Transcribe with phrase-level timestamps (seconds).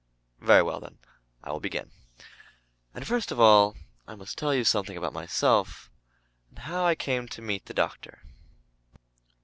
[0.39, 0.97] Very well then,
[1.43, 1.91] I will begin.
[2.95, 3.75] And first of all
[4.07, 5.91] I must tell you something about myself
[6.49, 8.23] and how I came to meet the Doctor.